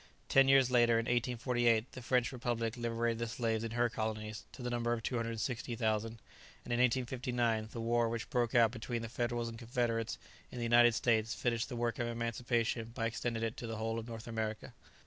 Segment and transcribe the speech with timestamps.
[0.29, 4.63] Ten years later, in 1848, the French Republic liberated the slaves in her colonies to
[4.63, 6.17] the number of 260,000, and
[6.73, 10.17] in 1859 the war which broke out between the Federals and Confederates
[10.49, 13.99] in the United States finished the work of emancipation by extending it to the whole
[13.99, 14.73] of North America.